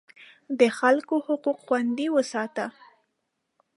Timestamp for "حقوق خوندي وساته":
1.25-2.65